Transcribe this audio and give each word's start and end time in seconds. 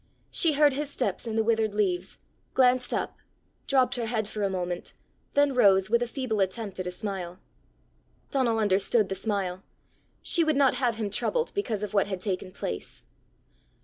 She 0.31 0.53
heard 0.53 0.73
his 0.73 0.89
steps 0.89 1.27
in 1.27 1.35
the 1.35 1.43
withered 1.43 1.75
leaves, 1.75 2.17
glanced 2.55 2.91
up, 2.91 3.17
dropped 3.67 3.97
her 3.97 4.07
head 4.07 4.27
for 4.27 4.41
a 4.41 4.49
moment, 4.49 4.93
then 5.35 5.53
rose 5.53 5.91
with 5.91 6.01
a 6.01 6.07
feeble 6.07 6.39
attempt 6.39 6.79
at 6.79 6.87
a 6.87 6.91
smile. 6.91 7.37
Donal 8.31 8.57
understood 8.57 9.09
the 9.09 9.13
smile: 9.13 9.61
she 10.23 10.43
would 10.43 10.55
not 10.57 10.73
have 10.73 10.95
him 10.95 11.11
troubled 11.11 11.53
because 11.53 11.83
of 11.83 11.93
what 11.93 12.07
had 12.07 12.19
taken 12.19 12.51
place! 12.51 13.03